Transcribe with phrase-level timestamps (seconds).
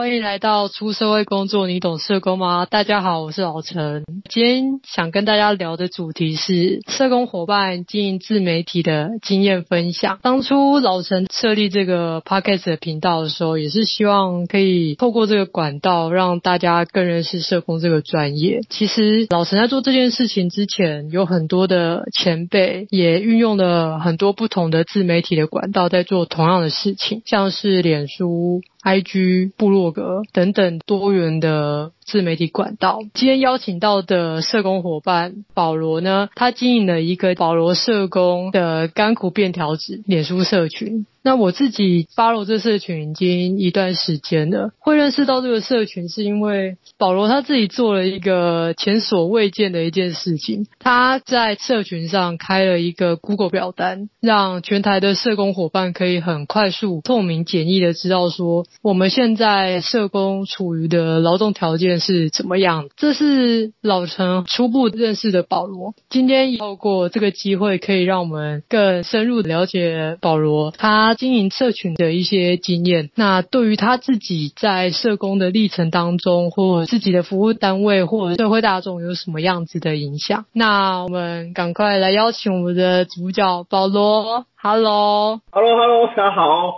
[0.00, 2.64] 欢迎来到出社会工作，你懂社工吗？
[2.64, 4.02] 大家好，我是老陈。
[4.30, 10.18] 今天想跟大家聊的主题是社工伙伴经营自媒体的经验分享。
[10.22, 18.62] 当初老陈设立这个 Podcast 的频道的时候，也是希望可以透过这个管道，让大家更认识社工这个专业。
[18.70, 28.62] 其实老陈在做这件事情之前，有很多的前辈也运用了很多不同的自媒体的管道，在做同样的事情，像是脸书。
[28.82, 32.98] IG、部落格等等多元的自媒体管道。
[33.14, 41.06] 今天邀请到的社工伙伴保罗呢，他经营了一个保罗社工的甘苦便条纸脸书社群。
[41.22, 62.88] 那我自己 follow 这社群已经一段时间了，会认识到这个社群是因为保罗他自己做了一个前所未见的一件事情，他在社群上开了一个 Google 表单，让全台的社工伙伴可以很快速、透明、简易的知道说我们现在社工处于的劳动条件是怎么样。
[62.96, 71.14] 这是老陈初步认识的保罗，今天透过这个机会，可以让我们更深入的了解保罗他。
[71.14, 80.46] 经营社群的一些经验，那对于他自己在社工的历程当中，或自己的服务单位或社会大众有什么样子的影响？
[80.52, 84.46] 那我们赶快来邀请我们的主角保罗。
[84.56, 86.72] Hello，Hello，Hello，大家好，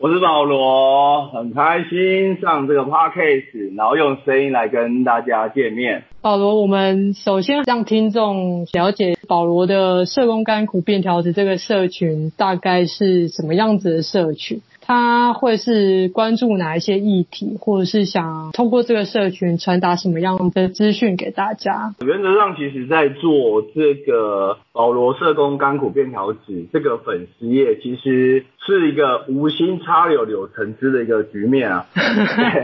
[0.00, 6.04] 我是保罗，很开心上这个 Podcast，然后用声音来跟大家见面。
[6.22, 14.62] 保罗，我们首先让听众了解保罗的社工甘苦便条子这个社群大概是什么样子的社群。
[14.80, 21.94] 他会是关注哪一些议题，或者是想通过这个社群传达什么样的资讯给大家？
[22.06, 31.86] 原则上，其实在做这个保罗社工甘苦便条纸这个粉丝页，其实是一个无心插柳柳成枝的一个局面啊。
[31.92, 32.62] 对，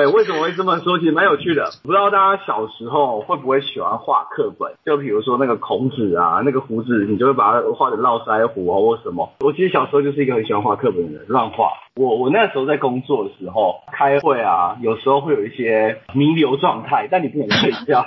[0.00, 1.00] 哎，为什么会这么说？
[1.00, 1.64] 其实蛮有趣的。
[1.82, 4.74] 不知道大家小时候会不会喜欢画课本？
[4.84, 9.32] 就比如说那个孔子啊，那个胡子，你就会把它画成络腮胡啊，或什么。
[9.40, 11.70] 我其实小时候就是一个很喜欢画课本的人，乱画。
[11.96, 18.06] 我我那时候在工作的时候开会啊，有时候会有一些弥留状态，但你不能睡觉，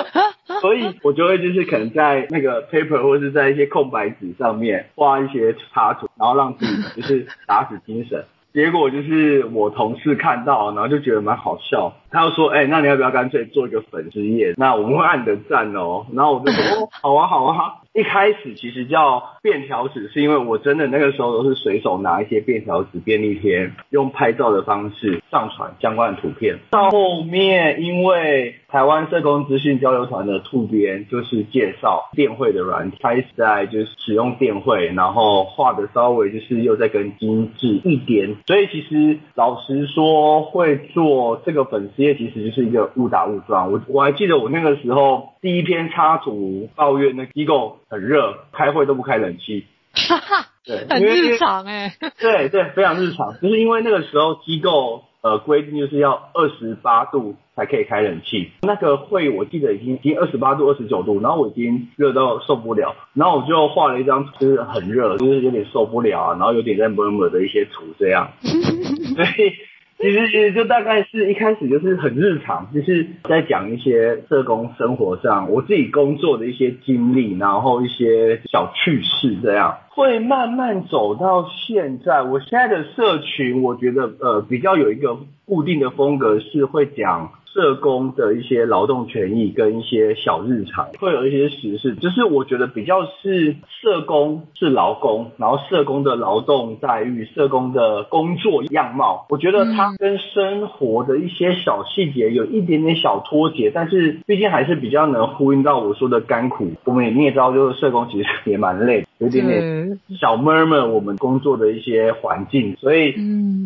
[0.62, 8.24] 所以我就会就是可能在那个或是在一些空白纸上面画一些插图，然后让自己就是打起精神。
[8.52, 14.54] 结果就是我同事看到，然后就觉得蛮好笑，他就说：“哎、那你要不要干脆做一个粉丝页？
[14.56, 26.58] 那我们会按你的赞哦。”然后我就说：“哦，好啊，好啊。”一开始其实叫便条纸，是因为我真的那个时候都是随手拿一些便条纸、便利贴，用拍照的方式上传相关的图片。
[26.70, 38.36] 到后面，因为台湾社工资讯交流团的兔编就是介绍电绘的软体，开始在就是使用电绘，然后画的稍微就是又在更精致一点。
[38.46, 43.70] 所以其实老实说，会做这个粉丝页其实就是一个误打误撞。
[43.70, 47.76] 我我还记得我那个时候第一篇插图抱怨那机构。
[47.88, 49.64] 很热，开会都不开冷气，
[49.94, 69.52] 哈哈，对，很日常哎，对对，非常日常，就是因为那个时候机构呃规定就是要二十八度才可以开冷气，那个会我记得已经已经二十八度、二十九度，然后我已经热到受不了，然后我就画了一张就是很热，就是有点受不了啊，然后有点在 murmur 的一些图这样， 所以。
[69.98, 82.22] 其实其实就大概是一开始就是很日常，就是在讲一些社工生活上我自己工作的一些经历，然后一些小趣事这样，会慢慢走到现在。
[82.22, 87.32] 我现在的社群，我觉得呃比较有一个固定的风格，是会讲。
[87.56, 106.72] 社工的一些劳动权益跟一些小日常，会有一些时事，就是我觉得比较是社工是劳工，然后社工的劳动待遇、社工的工作样貌，我觉得它跟生活的一些小细节有一点点小脱节，但是毕竟还是比较能呼应到我说的甘苦。
[106.84, 113.14] 我们也你也知道，就是社工其实也蛮累，有点点小 murmur 我们工作的一些环境，所以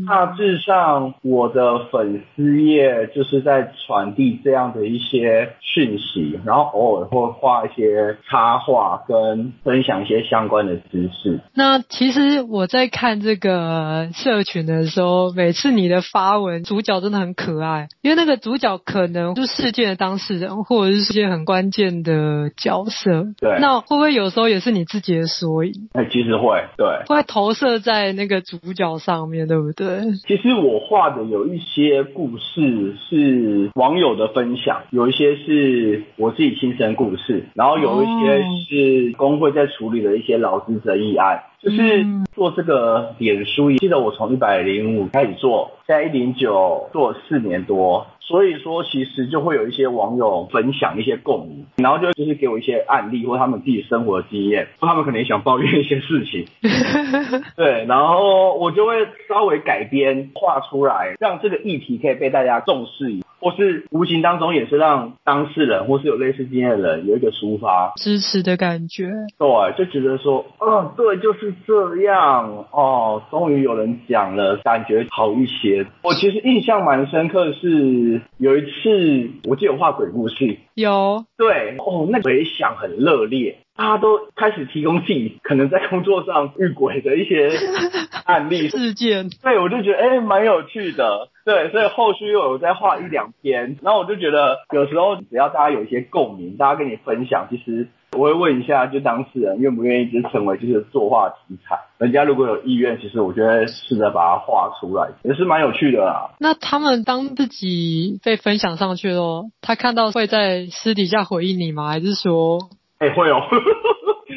[0.06, 3.70] 大致上我的粉丝页就是在。
[3.86, 11.40] 传递这样的一些讯息，然后偶尔会画一些插画，跟分享一些相关的知识。
[11.54, 23.24] 那其实我在看这个社群的时候，每次你的发文主角真的很可爱，因为那个主角可能就是事件的当事人，或者是事件很关键的角色。
[23.40, 23.58] 对。
[23.60, 25.72] 那会不会有时候也是你自己的缩影？
[25.94, 26.86] 哎，其实会，对。
[27.06, 30.12] 会投射在那个主角上面对不对？
[30.28, 33.70] 其实我画的有一些故事是。
[33.74, 41.44] 网友的分享，有一些是我自己亲身故事，然后有一些是工会在处理的一些劳资争议案。
[41.62, 56.46] 就是做这个脸书，记得我从一百零五开始做，现在一零九做了四年多，所以说其实就会有一些网友分享一些共鸣，然后就就是给我一些案例或他们自己生活的经验，或他们可能也想抱怨一些事情，
[57.56, 63.26] 对，然后我就会稍微改编画出来，让这个议题可以被大家重视一下。
[63.40, 75.86] 或是无形当中也是让当事人或是有类似经验的人有一个抒发支持的感觉，对，就觉得说，哦，对，就是这样，哦，终于有人讲了，感觉好一些。
[76.02, 83.58] 我其实印象蛮深刻的是有一次，我记得有画鬼故事，有，对，哦，那回响很热烈。
[83.76, 87.48] 大家都开始提供自己可能在工作上遇鬼的一些
[88.26, 106.30] 案例事件，对，我就觉得哎，蛮有趣的，对，所以后续又有再画一两篇，然后我就觉得有时候只要大家有一些共鸣，大家跟你分享，其实我会问一下，就当事人愿不愿意就成为就是作画题材，人家如果有意愿，其实我觉得试着把它画出来也是蛮有趣的啦。
[106.38, 111.88] 那他们当自己被分享上去了，他看到会在私底下回应你吗？
[111.88, 112.60] 还是说？
[112.98, 113.40] 哎、欸，会哦，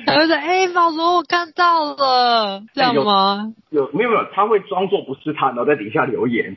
[0.08, 4.26] 他会说：“哎、欸，保罗，我看到了，这样吗？”有没有没有？
[4.34, 6.56] 他会装作不是他，然后在底下留言。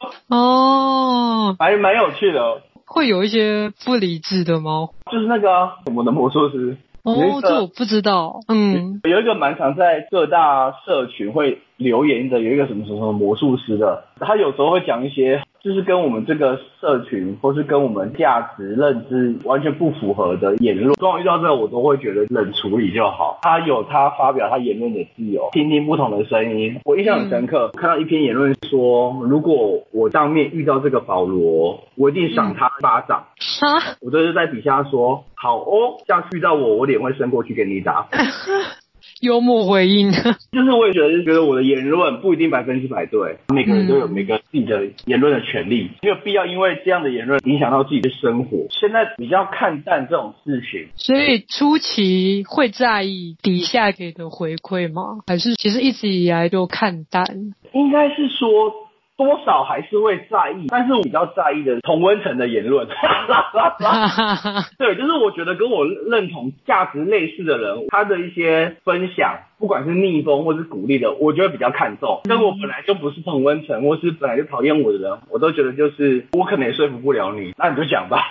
[0.28, 2.62] 哦，还蛮有趣的。
[2.86, 4.88] 会有一些不理智的吗？
[5.12, 6.76] 就是那个、啊、我们的魔术师。
[7.02, 8.40] 哦，这我不知道。
[8.48, 15.42] 嗯，有一个蛮常在各大社群会留言的，有一个什么什么魔术师的，他有时候会讲一些。
[15.62, 23.38] 就是跟我们这个社群，或是跟我们价值认知完全不符合的言论，当我遇到这个，我都会觉得冷处理就好。
[23.42, 26.80] 他有他发表他言论的自由，听听不同的声音。
[26.84, 33.26] 我印象很深刻，嗯、看到一篇言论说，如果我当面遇到这个保罗，我一定赏他一巴掌。
[34.00, 38.08] 我就是在底下说，好哦，下次遇到我，我脸会伸过去给你打。
[39.20, 40.10] 幽默回应，
[40.52, 48.66] 就是我也觉得，就觉得我的言论不一定百分之百对，每个人都有每个自己的言论的权利，没有必要因为这样的言论影响到自己的生活。
[48.70, 55.20] 现在比较看淡这种事情，所以初期会在意底下给的回馈吗？
[55.26, 57.24] 还是其实一直以来都看淡？
[57.72, 58.89] 应该是说。
[59.20, 62.88] 多少还是会在意，但是我比较在意的是同温层的言论。
[64.78, 69.40] 对，就是我觉得跟我认同价值类似的人，他的一些分享。
[69.60, 72.22] 不管是逆风或是鼓励的，我觉得比较看重。
[72.24, 78.26] 但我本来就不是同温层，或是本来就讨厌我的人，我都觉得就是我可能也说服不了你，那你就讲吧。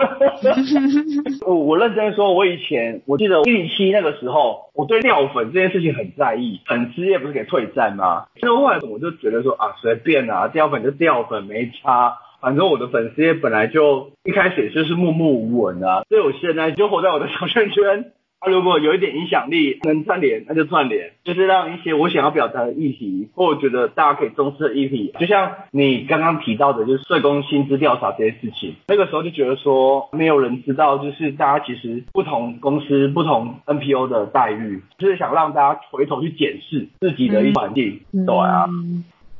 [1.45, 6.61] 我我认真说，我以前我记得一零七那个时候，我对掉粉这件事情很在意。
[6.65, 8.25] 粉丝也不是给退赞吗？
[8.39, 12.17] 所以后来我就觉得说啊，随便啊，掉粉就掉粉，没差。
[12.41, 18.13] 反正我的粉丝也本来就一开始也就是默默无闻啊，所以我现在就活在我的小圈圈。
[18.41, 38.67] 他、啊、如果有一点影响力，能串联，那就串联，就是让一些我想要表达的议题，或我觉得大家可以重视的议题，就像你刚刚提到的，就是社工薪资调查这些事情，那个时候就觉得说，没有人知道，就是大家其实不同公司、不同 NPO 的待遇，就是想让大家回头去检视自己的一环境，嗯、对啊。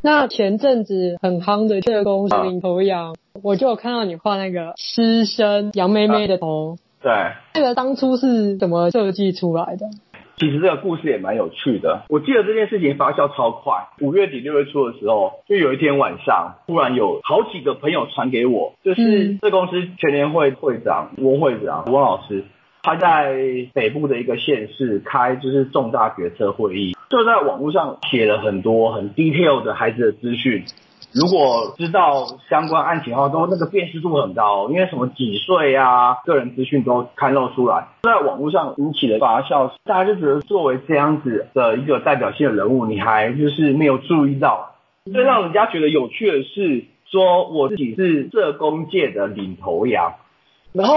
[0.01, 3.13] 那前阵子很夯的社工是领头羊，啊、
[3.44, 6.78] 我就有看到你画那个师生杨妹妹的头。
[7.01, 9.86] 啊对，这个当初是怎么设计出来的？
[10.38, 12.04] 其实这个故事也蛮有趣的。
[12.07, 22.46] 我记得这件事情发酵超快，五月底六月初的时候，就有一天晚上，突然有好几个朋友传给我，就是这公司全联会会长翁会长翁老师，
[22.81, 23.36] 他在
[23.74, 30.63] 北部的一个县市开就是重大决策会议，就在网络上写了很多很 detail 的孩子的资讯。
[31.12, 44.75] 如果知道相关案情的话，都那个辨识度很高，因为什么几岁啊，个人资讯都刊露出来，在网络上引起了发酵，大家就觉得作为这样子的一个代表性的人物，你还就是没有注意到。
[45.12, 50.13] 最让人家觉得有趣的是，说我自己是社工界的领头羊，
[50.74, 50.95] 然后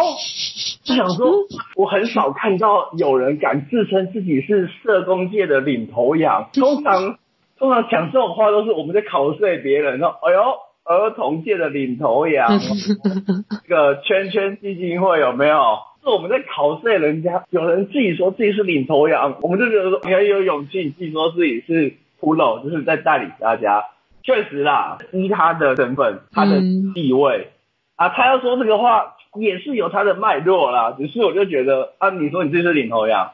[0.82, 1.32] 就想说，
[1.76, 7.18] 我很少看到有人敢自称自己是社工界的领头羊，通常。
[7.58, 10.40] 通常讲这种话都是我们在考碎别人，说：“哎呦，
[10.84, 12.58] 儿童界的领头羊，
[13.68, 17.44] 这个圈圈基金会有没有？”是我们在考碎人家。
[17.50, 23.84] 有人自己说自己是领头羊，我们就觉得说你很有勇气，自己说自己是 pro，就是在带领大家。
[24.24, 26.58] 确实啦，依他的身份，他的
[26.94, 27.52] 地位、嗯、
[27.94, 30.94] 啊，他要说这个话也是有他的脉络啦。
[30.98, 33.32] 只是我就觉得啊，你说你自己是领头羊。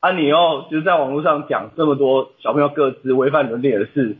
[0.00, 4.16] 啊，你又就是在网络上讲这么多小朋友各自违反伦理的事，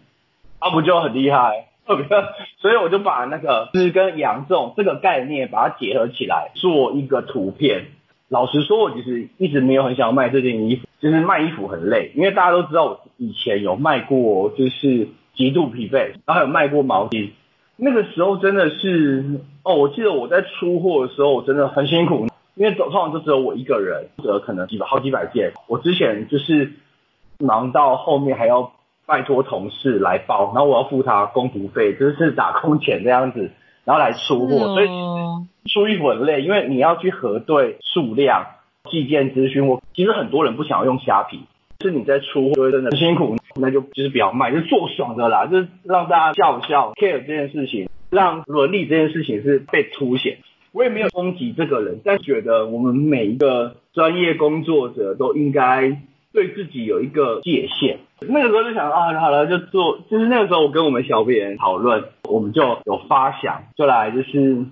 [0.59, 1.69] 啊，不就很厉害？
[2.61, 7.87] 所以我就把那个诗跟杨仲这个概念把它结合起来，做一个图片。
[8.29, 17.31] 老实说，我其实一直没有很想要卖这件衣服，就是卖衣服很累，因为大家都知道我以前有卖过，就是极度疲惫，然后还有卖过毛巾。
[17.83, 25.53] 那个时候真的是哦，我记得我在出货的时候，我真的很辛苦，因为通常就只有我一个人，或者可能几百好几百件。
[25.67, 26.73] 我之前就是
[27.39, 28.73] 忙到后面还要
[29.07, 33.51] 拜托同事来包，然后我要付他工读费，就是打工钱这样子。
[33.83, 34.89] 然后来出货，所以
[35.73, 38.45] 出衣服很累，因为你要去核对数量、
[38.91, 39.67] 寄件资讯。
[39.67, 41.41] 我其实很多人不想要用虾皮，
[41.81, 50.39] 是你在出货真的很辛苦，那就就是不要卖，就做爽的啦，就是让大家笑笑 care 这件事情，让伦理这件事情是被凸显。
[50.73, 56.01] 我也没有攻击这个人，但觉得我们每一个专业工作者都应该
[56.33, 57.99] 对自己有一个界限。
[58.21, 59.99] 那个时候就想啊，好了，就做。
[60.09, 64.65] 就是那个时候，我跟我们小编讨论，我们就有发想，就来就是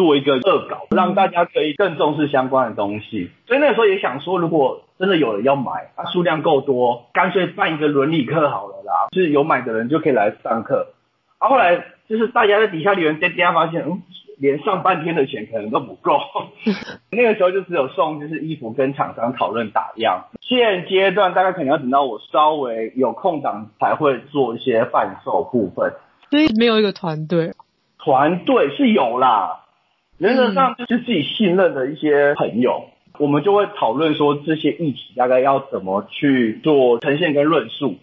[0.00, 3.30] 做一个恶搞，让大家可以更重视相关的东西。
[3.46, 10.94] 所以那个时候也想说，如果真的有人要买，啊，数量够多，干脆办一个伦理课好了啦，就是有买的人就可以来上课。
[11.38, 14.00] 啊，后来就是大家在底下留言，大家发现，嗯。
[14.42, 16.18] 连上半天的钱可能都不够，
[17.12, 20.28] 那个时候就只有送就是衣服跟厂商讨论打样。
[20.40, 25.92] 现阶段大概可能要等到我稍微有空档才会做一些贩售部分。
[26.30, 27.52] 所以没有一个团队，
[27.98, 29.66] 团队是有啦，
[30.20, 37.96] 原则上就是自己信任的一些朋友，嗯、我们就会讨论说这些议题大概要怎么去做呈现跟论述。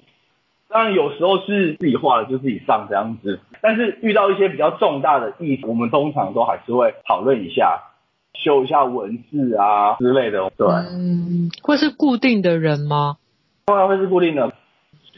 [0.67, 7.83] 当然有时候是自己画的就自己上这样子，但是遇到一些比较重大的议题，我们通常都还是会讨论一下，
[8.33, 10.51] 修一下文字啊之类的。
[10.57, 13.17] 对，嗯，会是固定的人吗？
[13.67, 14.51] 当然会是固定的，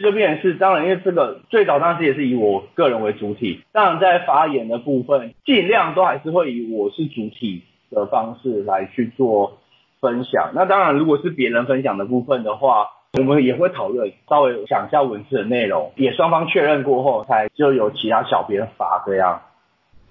[0.01, 9.59] 就变成是当然，因为这个最早当时也是以我个人为主体，当然在发言的部分，尽量都还是会以我是主体的方式来去做
[9.99, 10.51] 分享。
[10.55, 12.87] 那当然，如果是别人分享的部分的话。
[13.17, 19.41] 我们也会讨论，稍微讲一下文字的内容，也双方确认过后，才就有其他小编发这样。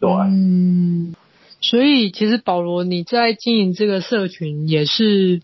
[0.01, 1.15] 对，嗯，
[1.61, 5.43] 所以其实保罗你在经营这个社群，也是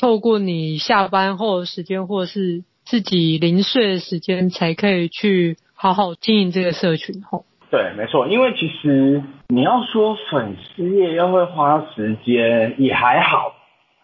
[0.00, 7.22] 透过你下班后的时间，或者是自己零碎的时间，才可以去好好经营这个社群。
[7.22, 13.52] 吼，对，没错，因为其实你要说粉丝业要会花时间，也还好，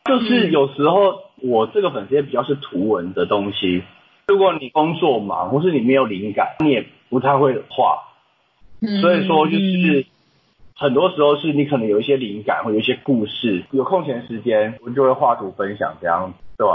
[0.04, 1.12] 就是有时候。
[1.12, 3.82] 嗯我这个粉丝业比较是图文的东西，
[4.28, 8.04] 如果你工作忙或是你没有灵感，你也不太会画，
[9.00, 10.06] 所以说就是
[10.76, 16.38] 很多时候是你可能有一些灵感或有一些故事，有空闲时间我就会画图分享这样子。
[16.56, 16.68] 对。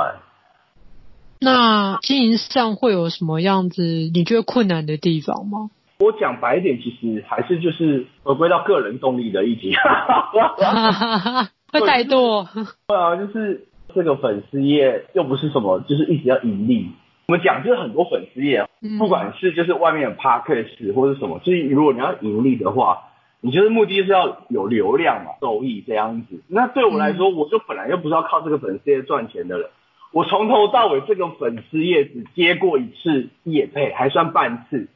[1.39, 5.70] 那经营上会有什么样子你觉得困难的地方吗？
[6.00, 9.74] 我讲白一点，其实还是就是回归到个人动力的议题。
[11.72, 12.48] 会太多。
[12.88, 13.67] 对啊，就是。
[13.96, 16.91] 这个粉丝业又不是什么，就是一直要盈利。
[17.29, 18.67] 我们讲就是很多粉丝业，
[19.00, 23.06] 不管是就是外面的 podcast 或是什么，就是如果你要盈利的话，
[23.41, 26.44] 你就是目的就是要有流量嘛，收益这样子。
[26.48, 29.70] 那对我来说，我就本来就不是要靠这个粉丝业赚钱的人。
[30.12, 34.88] 我从头到尾这个粉丝页只接过一次也配，还算半次。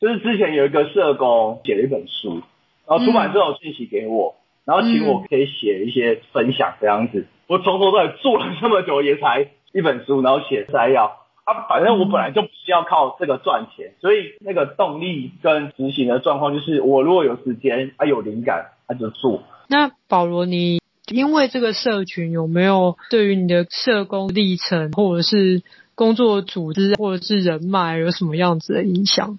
[0.00, 2.42] 就是之前有一个社工写了一本书，
[2.86, 7.26] 然后出版社有信息给我，然后请我可以写一些分享这样子。
[7.46, 11.68] 我从头到尾做了这么久，也才一本书，然后写摘要啊。
[11.68, 19.42] 反正我本来就不是要靠这个赚钱，所以那个动力跟执行的状况就是，我如果有时间啊，有灵感，他就做。
[19.68, 20.80] 那保罗，你
[21.12, 25.62] 因为这个社群有没有对于你的社工历程，或者是
[25.94, 29.38] 工作组织，或者是人脉，有什么样子的影响？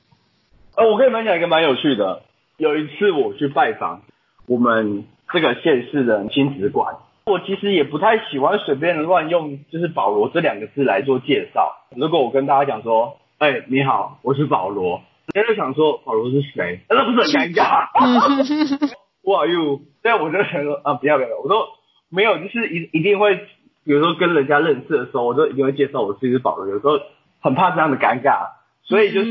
[0.76, 2.22] 呃，我可以分享一个蛮有趣的。
[2.58, 4.02] 有一次我去拜访
[4.46, 6.96] 我们这个县市的亲子馆。
[7.26, 11.78] 我其实也不太喜欢随便乱用，就是保罗这两个字来做介绍。
[11.96, 15.02] 如果我跟大家讲说，哎、欸，你好，我是保罗，
[15.34, 16.82] 人家就想说保罗是谁？
[16.90, 18.90] 那不是很尴尬
[19.24, 19.82] ？Who are you？
[20.02, 21.68] 所以我就想说啊，不要不要，我说
[22.10, 23.36] 没有，就是一一定会，
[23.84, 26.68] 比如说跟人家认识的时候，我都一定会介绍我自己是保罗。
[26.68, 27.00] 有时候
[27.42, 28.50] 很怕这样的尴尬，
[28.84, 29.30] 所以就是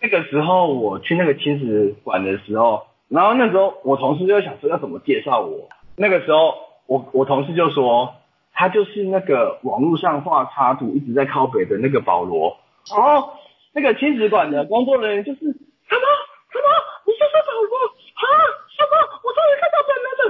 [0.00, 6.66] 那个时候我去那个亲子馆的时候，然后那时候我同事就想说要怎么介绍我，那个时候。
[6.88, 8.14] 我我同事就说，
[8.52, 12.58] 他就是那个网络上画插图一直在靠北的那个保罗。
[12.94, 13.30] 哦，
[13.74, 16.70] 那个亲子馆的工作人员就是什么什么，
[17.06, 17.76] 你就是保罗
[18.14, 18.45] 啊？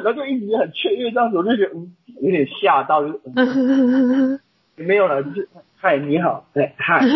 [0.07, 4.39] 然后就一直很雀跃这样子，我就觉得嗯有点吓到，就是、嗯、
[4.77, 5.49] 没有了，就是
[5.79, 7.01] 嗨你好，对嗨，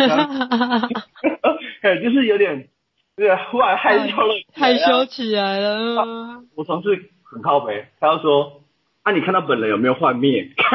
[2.02, 2.66] 就是有点
[3.14, 6.00] 对，忽然害羞了，害羞起来了。
[6.00, 8.62] 啊、我同事很靠北，他就说
[9.04, 10.48] ：“啊，你看到本人有没有幻灭？”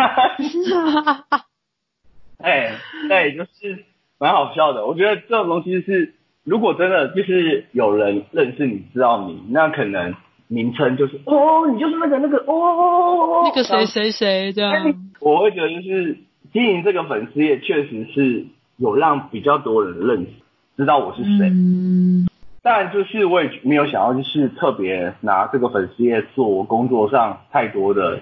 [2.37, 2.77] 哎，
[3.09, 3.83] 对，就是
[4.19, 4.85] 蛮好笑的。
[4.85, 10.13] 我觉得这种东西是，如果真的就是有人认识你，知道你，那可能
[10.47, 14.93] 名称就是哦，你就是那个那个哦，那个谁谁谁这样。
[15.19, 16.17] 我会觉得就是
[16.53, 18.45] 经营这个粉丝页，确实是
[18.77, 20.27] 有让比较多人认识，
[20.77, 21.49] 知道我是谁。
[21.49, 22.27] 嗯。
[22.61, 28.15] 但就是我也没有想要，就是特别拿这个粉丝业做我工作上太多的，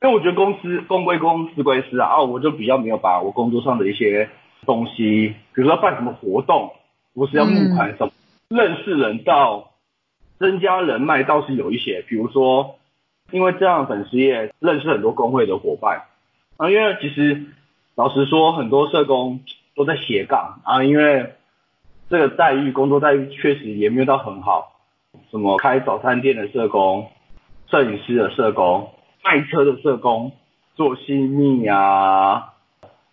[0.00, 4.28] 因为我觉得公司公归公，私归私啊，我就比较没有把我工作上的一些
[4.64, 6.70] 东西，比如说办什么活动，
[7.14, 8.12] 我是要募款什么，
[8.48, 9.70] 认识人到
[10.44, 12.76] 增加人脉倒是有一些，比如说
[13.30, 16.02] 因为这样粉丝页认识很多工会的伙伴
[16.58, 17.46] 啊，因为其实
[17.94, 19.40] 老实说，很多社工
[19.74, 21.32] 都在斜杠啊，因为。
[22.10, 24.72] 这个待遇，工作待遇确实也没有到很好。
[25.30, 27.08] 什么开早餐店的社工、
[27.66, 28.90] 摄影师的社工、
[29.24, 30.32] 卖车的社工、
[30.76, 32.52] 做新秘啊，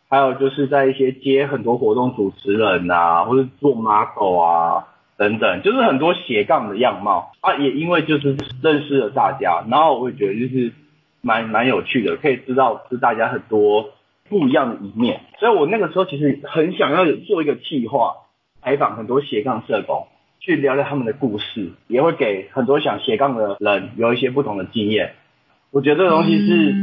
[0.10, 4.88] 还有就是在一些接很多活动主持人啊，或者做 model 啊
[5.22, 7.54] 等等，就是很多斜杠的样貌啊。
[7.58, 10.74] 也因为就是认识了大家，然后我会觉得就是
[11.22, 13.92] 蛮蛮有趣的，可以知道是大家很多
[14.30, 15.22] 不一样的一面。
[15.40, 18.16] 所以我那个时候其实很想要做一个计划。
[18.64, 20.06] 采访很多斜杠社工，
[20.40, 25.14] 去聊聊他们的故事，也会给很多想斜杠的人有一些不同的经验。
[25.72, 26.76] 我觉得这个东西是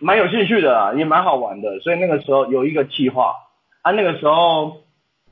[0.00, 1.80] 蛮有兴趣的，也蛮好玩的。
[1.80, 3.34] 所以那个时候有一个计划，
[3.82, 4.78] 啊，那个时候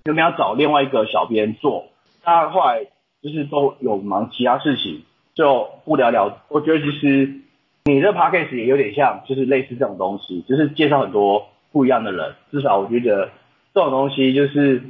[0.04, 1.86] 有没有找另外一个小编做？
[2.24, 2.86] 他后来
[3.22, 5.02] 就是都有忙其他事情，
[5.34, 6.42] 就不了了。
[6.48, 7.40] 我觉得其实
[7.84, 12.34] 你这 podcast 也有点像，就是类似这种东西，就是介绍很多不一样的人。
[12.50, 13.30] 至少我觉得
[13.74, 14.82] 这种东西就是。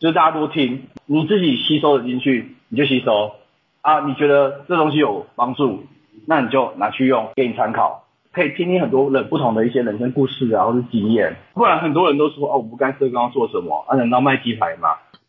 [0.00, 3.36] 就是大家都听，你自己吸收的进去，你就吸收
[3.80, 4.00] 啊。
[4.00, 5.84] 你觉得这东西有帮助，
[6.26, 11.36] 那你就拿去用，给你参考，可以听听很多人不同的一些人生故事啊，或是经验。
[11.54, 13.82] 不然很多人都说哦，我不干社工要做什么？
[13.88, 14.88] 啊，难道卖鸡排吗？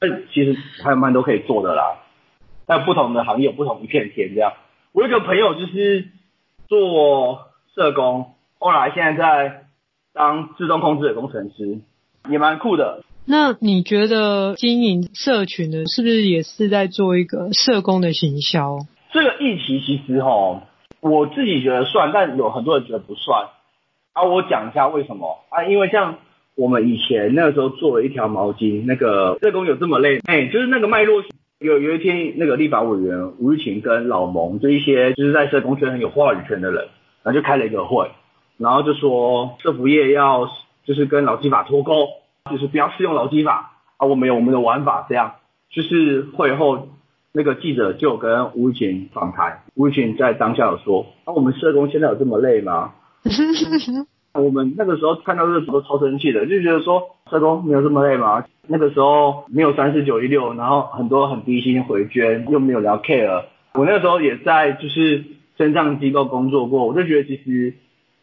[0.10, 1.98] 但其实还有蛮多可以做的啦。
[2.66, 4.54] 在不同的行业有不同一片天这样。
[4.92, 6.08] 我有个朋友就是
[6.68, 9.66] 做社工，后来现在在
[10.14, 11.80] 当自动控制的工程师，
[12.30, 13.04] 也蛮酷的。
[13.28, 18.80] 那你觉得经营社群呢，是不是也是在做一个社工的行销？
[19.12, 20.62] 这个议题其实吼，
[21.02, 23.48] 我自己觉得算，但有很多人觉得不算。
[24.14, 25.66] 啊，我讲一下为什么啊？
[25.66, 26.18] 因为像
[26.56, 30.20] 我们以前那个时候做了一条毛巾，那个社工有这么累？
[30.26, 31.24] 哎，就是那个脉络，
[31.60, 36.88] 有有一天那个立法委员吴玉琴跟老蒙，就一些就是在社工圈很有话语权的人，
[37.24, 38.10] 然后就开了一个会，
[38.58, 40.50] 然后就说社服业要
[40.86, 42.08] 就是跟劳基法脱钩。
[42.52, 45.34] 就是不要适用劳基法啊，我们有我们的玩法，这样
[45.72, 46.90] 就是会后
[47.32, 52.94] 那个记者就跟吴玉群访谈，吴玉群在当下有说，啊，我们社工现在有这么累吗？
[54.36, 58.46] 我们那个时候看到这个时候超生气的，就觉得说社工没有这么累吗？
[58.68, 63.44] 那个时候没有三四九一六，然后很多很低薪回捐，又没有聊 care。
[63.74, 65.24] 我那个时候也在就是
[65.58, 67.74] 身障机构工作过，我就觉得其实。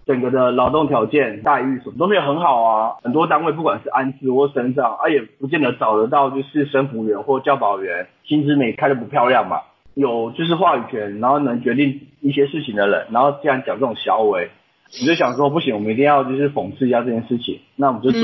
[0.05, 9.61] 整个的劳动条件待遇什么都没有很好啊，很多单位不管是安置或身障，啊也不见得找得到就是生服员或教保员，薪资没开得不漂亮嘛。
[9.95, 14.51] 有就是话语权，然后能决定一些事情的人，然后既然讲这种小伟，
[15.01, 18.21] 你就想说不行，我们一定要就是讽刺一下这件事情，那我们就做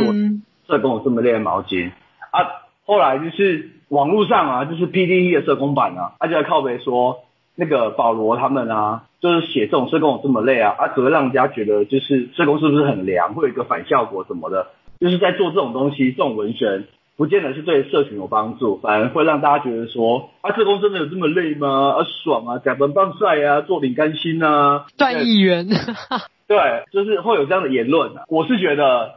[0.66, 1.90] 社工有这么累的毛巾
[2.30, 2.68] 啊。
[2.84, 7.20] 后来就是网络上啊，就是 PDE 的社工版啊，他就在靠北说
[7.54, 9.04] 那个保罗他们啊。
[9.20, 14.68] 就是写这种社工有这么累啊，啊，只会让人家觉得就是社工是不是很凉，会有一个反效果什么的。
[15.00, 16.84] 就是在做这种东西，这种文宣，
[17.18, 21.96] 不见得是对社群有帮助，反而会让大家觉得说，啊，社工真的有这么累吗？
[21.98, 25.66] 啊，爽啊，加班棒晒啊，做领干心啊，赚议员。
[26.46, 28.22] 对，就是会有这样的言论啊。
[28.28, 29.16] 我是觉得，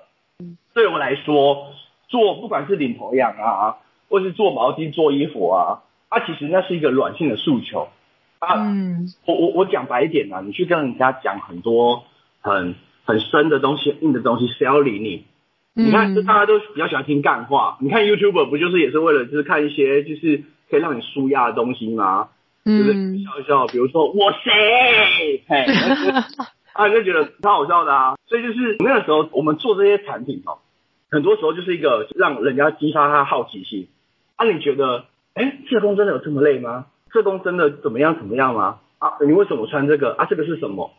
[0.73, 1.67] 对我来说，
[2.07, 3.77] 做不管是领头羊啊，
[4.09, 7.87] 或是做毛巾、做衣服啊，啊，其实那是一个软性的诉求。
[8.39, 12.03] 啊，嗯，我我我讲白一点啊，你去跟人家讲很多
[12.41, 12.73] 很
[13.05, 15.25] 很深的东西、硬的东西，谁要理你？
[15.75, 17.77] 嗯、你看，就大家都比较喜欢听干话。
[17.79, 22.29] 你看 YouTuber 不就是也是为了就是看一些就是可以让你舒压的东西吗？
[22.65, 25.65] 嗯，就是笑一笑，比如说我谁，嘿，
[26.73, 28.15] 啊，你就觉得超好笑的啊。
[28.27, 30.59] 所以就是那个时候我们做这些产品哦，
[31.09, 33.87] 很多时候就是一个让人家激发他好奇心。
[34.35, 36.85] 啊，你觉得，哎，社工真的有这么累吗？
[37.13, 38.79] 社工真的怎么样怎么样吗？
[38.99, 40.25] 啊，你为什么穿这个啊？
[40.29, 40.91] 这个是什么？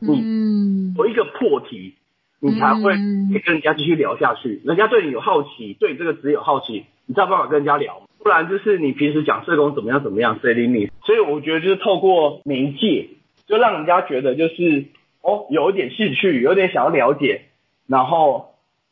[0.00, 1.94] 嗯有一个破题，
[2.40, 4.60] 你才会跟人家继续聊下去。
[4.64, 8.02] 人家对你有好奇，对你这个职业有好奇，你才有办法跟人家聊。
[8.18, 10.90] 不不然就是你平时讲社工怎么样怎么样，谁理你？
[11.02, 13.08] 所以我觉得就是透过媒介，
[13.46, 14.84] 就让人家觉得就是
[15.22, 17.46] 哦，有一点兴趣，有点想要了解，
[17.86, 18.50] 然后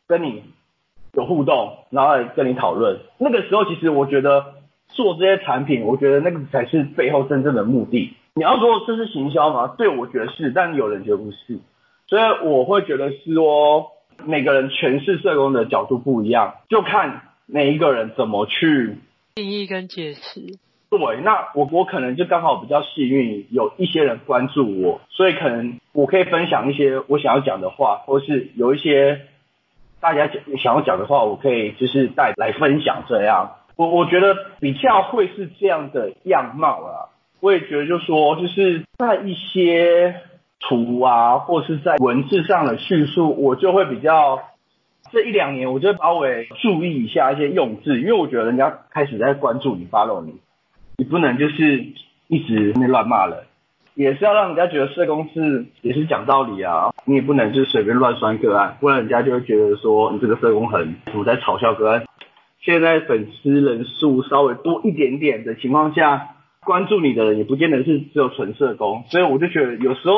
[0.09, 0.42] 跟你
[1.12, 3.00] 有互动，然后跟你讨论。
[3.18, 4.54] 那个时候其实我觉得
[4.88, 8.14] 做这些产品，我觉得那个才是背后真正的目的。
[8.32, 9.74] 你要说这是行销吗？
[9.76, 11.59] 对，我觉得是，但有人觉得不是。
[12.09, 13.90] 所以我会觉得是说，
[14.25, 18.97] 每个人诠释社工的角度不一样，就看每一个人怎么去
[19.35, 20.40] 定义跟解释。
[20.88, 29.23] 对，那我我可能就刚好比较幸运，有一些人关注我，所以可能我可以分享一些我想要讲的话，或是有一些
[30.01, 33.57] 大家讲想要讲的话，我可以就是带来分享这样。
[33.75, 37.11] 我我觉得比较会是这样的样貌啊。
[37.40, 40.14] 我也觉得就是说，就是在一些。
[40.61, 44.40] 图啊，或是在文字上的叙述，我就会比较
[45.12, 50.35] 这一两年，我就稍微注意一下一些用字，因为我觉得人家开始在关注你，follow 你，
[50.97, 51.87] 你不能就是
[52.27, 53.45] 一直那乱骂人，
[53.95, 62.05] 也是要让人家觉得社工是也是讲道理啊，你也不能就是随便乱酸个案，不然人家就会觉得说你这个社工很我在嘲笑个案。
[62.61, 66.31] 现在粉丝人数稍微多一点点的情况下，
[66.64, 70.14] 关注你的人也不见得是只有纯社工，所以我就觉得有时候。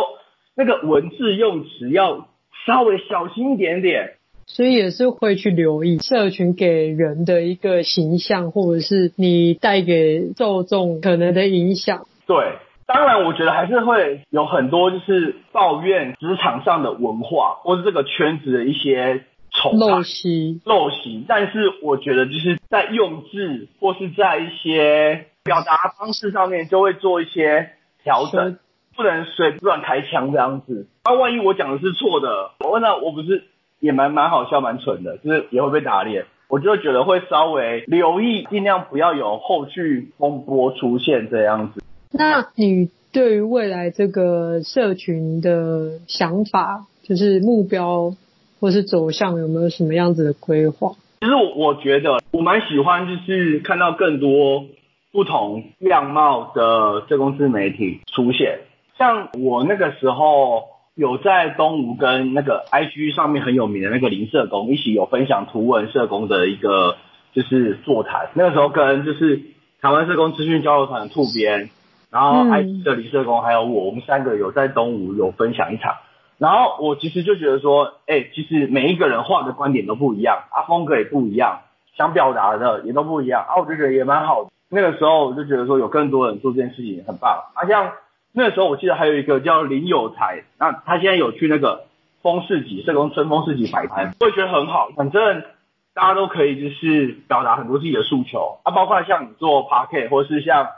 [0.58, 2.26] 那个文字用词要
[2.66, 12.06] 稍微小心一点点，所以也是会去留意社群给人的一个形象，或者是你带给受众可能的影响。
[12.26, 12.56] 对，
[12.88, 21.24] 当然我觉得还是会有很多就是抱怨职场上的文化，或是这个圈子的一些丑陋习陋习。
[21.28, 27.70] 但是我觉得就是在用字或是在一些表达方式上面，就会做一些
[28.02, 28.58] 调整。
[28.98, 33.44] 不能随便开枪这样子，那、啊、万一我讲的是错的，我问他，我不是
[33.78, 41.80] 也蛮蛮好笑蛮蠢的，就是也会被打脸，我就觉得会稍微留意，尽量不要有后续风波出现这样子。
[42.11, 48.14] 那你对于未来这个社群的想法，就是目标
[48.58, 50.90] 或是走向，有没有什么样子的规划？
[51.20, 54.66] 其实我我觉得我蛮喜欢，就是看到更多
[55.12, 58.58] 不同样貌的社公司媒体出现。
[58.98, 60.64] 像我那个时候
[60.96, 66.96] 有在东吴跟那个 IG 上面很有名的那个林社工一起有分享图文社工的一个
[67.32, 69.40] 就是座谈，那个时候跟就是
[69.80, 71.70] 台湾社工资讯交流团的兔编，
[72.11, 75.94] 然后 IG 的林社工还有我，我们三个有在东吴有分享一场，
[76.38, 81.61] 然后我其实就觉得说，哎，其实每一个人画的观点都不一样，啊，风格也不一样，
[81.96, 84.50] 想表达的也都不一样，啊，我就觉得也蛮好的。
[84.68, 87.92] 那个时候我就觉得说有更多人做这件事情很棒，啊，像。
[88.32, 91.86] 那个时候我记得还有一个叫林有才，那他现在有去那个
[92.22, 94.90] 风市集，社工春风市集摆摊，我也觉得很好。
[94.96, 95.42] 反正
[95.94, 100.68] 大家都可以就是表达很多自己的诉求啊，包括像你做 parkit，或是像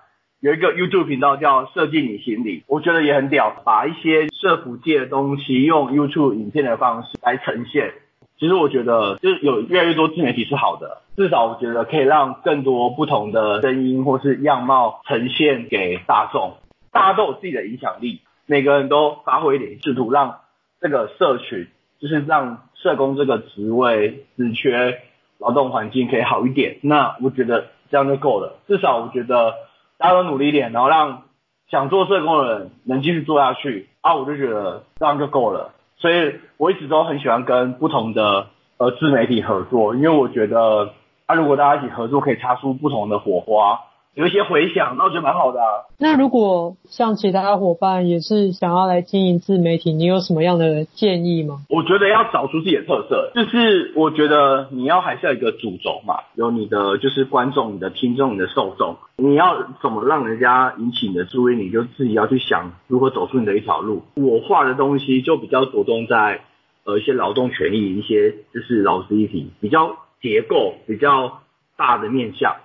[0.41, 7.93] 有一个 YouTube 频道叫设计你心里，我觉得也很屌，把一些社服界的东西用 YouTube 影片的方式来呈现。
[8.39, 16.55] 其实我觉得就是有越来越多自媒体是好的，至少我觉得可以让更多不同的声音或是样貌呈现给大众。
[16.93, 20.41] 大家都有自己的影响力，每个人都发挥一点，试图让
[20.81, 21.69] 这个社群，
[22.01, 25.01] 就是让社工这个职位职缺
[25.39, 26.79] 劳动环境可以好一点。
[26.83, 29.55] 那我觉得这样就够了，至少我觉得
[29.99, 31.23] 大家都努力一点，然后让
[31.71, 35.73] 想做社工的人能继续做下去啊，我就觉得这样就够了。
[35.99, 38.49] 所以我一直都很喜欢跟不同的
[38.79, 40.95] 呃自媒体合作，因为我觉得
[41.27, 43.81] 啊，如果大家一起合作，可以擦出不同的火花。
[44.15, 45.87] 有一些回响，那我觉得蛮好的啊。
[45.99, 51.61] 那如果像其他伙伴也是想要来经营自媒体，你有什么样的建议吗？
[51.69, 64.03] 我觉得要找出自己的特色，就是我觉得你要还是要一个主轴嘛，有你的就是观众、你的听众、你的受众，你要怎么让人家引起你的注意，你就自己要去想如何走出你的一条路。
[64.15, 66.41] 我画的东西就比较着重在
[66.85, 71.43] 呃一些劳动权益、一些就是劳资议题，比较结构比较
[71.77, 72.57] 大的面向。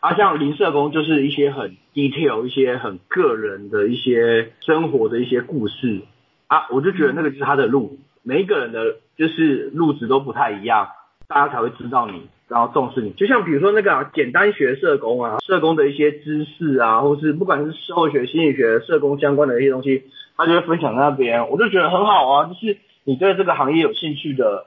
[0.00, 6.02] 啊，像林社工就是一些很 detail、一些很个人的一些生活的一些故事
[6.46, 10.88] 啊，我就觉得那个就是他的路，每一个人的就是路子都不太一样，
[11.26, 13.10] 大家才会知道你，然后重视你。
[13.10, 20.04] 就像比如说那个、啊、简单学社工啊，社工的一些知识啊，或是不管是社会学、心理学、社工相关的一些东西，
[20.36, 22.44] 他就会分享在那边，我就觉得很好啊。
[22.44, 24.66] 就是你对这个行业有兴趣的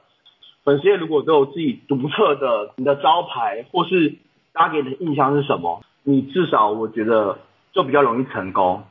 [0.66, 4.16] 粉丝，如果都有自己独特的你的招牌，或是。
[4.54, 5.82] 大家给你的印象是什么？
[6.04, 7.40] 你至少我觉得
[7.72, 8.84] 就比较容易成功。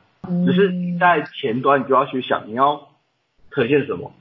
[0.45, 2.89] 只是在前端，你就要去想你要
[3.51, 4.13] 呈现什么。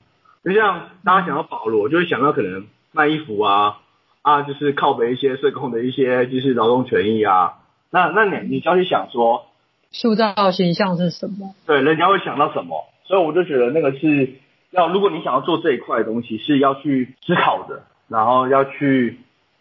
[0.42, 3.80] 就像大家想到保罗，就会想到可能卖衣服啊，
[4.22, 7.58] 啊，就是靠北一些社工的一些就是劳动权益啊。
[7.90, 9.46] 那那你你就要去想说，
[9.90, 11.54] 塑造形象是什么？
[11.66, 12.86] 对，人家会想到什么？
[13.04, 14.34] 所以我就觉得那个是
[14.70, 19.20] 要，如果你想要做这一块的东西，是要去思考的，然后要去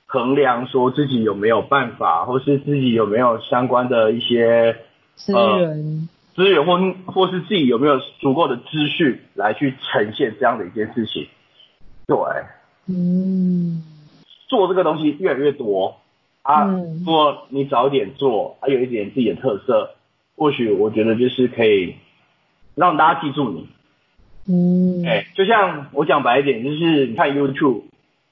[0.10, 4.76] 衡量说自己有没有办法，或是自己有没有相关的一些
[5.14, 11.28] 资源，资源或或是自己有没有足够的资讯来去呈现这样的一件事情。
[12.08, 12.18] 对，
[12.88, 13.84] 嗯，
[14.48, 15.98] 做这个东西越来越多
[16.42, 19.92] 啊，如果你早点做，还有一点自己的特色，
[20.36, 21.96] 或许我觉得就是可以。
[22.76, 23.68] 让大家记住你，
[24.48, 27.82] 嗯，哎、欸，就像我讲白一点，就是你看 YouTube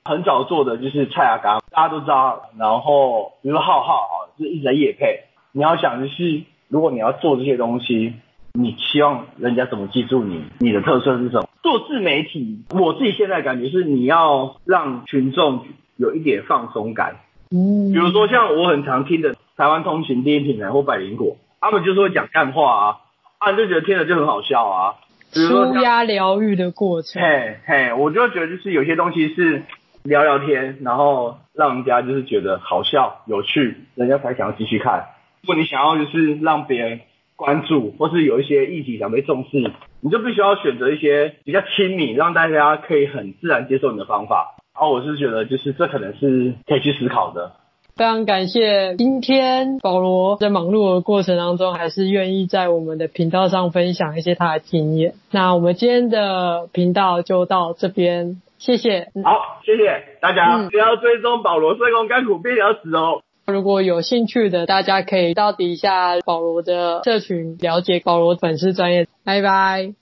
[0.05, 2.49] 很早做的就是蔡阿刚，大家都知道。
[2.57, 5.25] 然后比如说浩浩啊，就是一直在夜配。
[5.51, 8.15] 你要想的是，如果你要做这些东西，
[8.53, 10.43] 你希望人家怎么记住你？
[10.57, 11.47] 你的特色是什么？
[11.61, 17.17] 做自媒体，我自己现在感觉是你要让群众有一点放松感。
[17.51, 22.97] 嗯，比如说像我很常听的台湾通勤第一品牌或百灵果，他们就是会讲干话啊。
[23.37, 24.95] 啊，就觉得听了就很好笑啊，
[25.31, 27.21] 舒压疗愈的过程。
[27.21, 29.61] 嘿，嘿，我就觉得就是有些东西是
[30.07, 35.07] 聊聊天，然后让人家就是觉得好笑、有趣，人家才想要继续看。
[35.41, 37.01] 如果你想要就是让别人
[37.35, 44.55] 关注，或是有一些议题想被重视，你就必须要选择一些比较亲民，让大家可以很自然接受你的方法。
[44.73, 47.51] 然后我是觉得就是这可能是可以去思考的。
[47.95, 55.15] 非常感谢今天保罗在忙碌的过程当中，还是愿意在我们的频道上分享一些他的经验。
[55.31, 59.11] 那我们今天的频道就到这边，谢谢。
[59.23, 63.21] 好，谢谢大家，不要追踪保罗社工干苦必要死哦。
[63.45, 69.07] 如果有兴趣的，大家可以到底下保罗的社群了解保罗粉丝专业。
[69.23, 69.93] 拜拜。